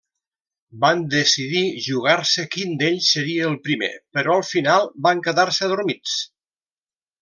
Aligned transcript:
Van 0.85 1.03
decidir 1.11 1.61
jugar-se 1.89 2.47
quin 2.57 2.73
d'ells 2.81 3.11
seria 3.19 3.47
el 3.53 3.61
primer, 3.69 3.93
però 4.19 4.41
al 4.41 4.45
final 4.57 4.93
van 5.09 5.27
quedar-se 5.31 5.67
adormits. 5.71 6.21